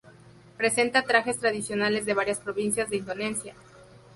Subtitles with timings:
[0.57, 3.53] Presenta trajes tradicionales de varias provincias de Indonesia.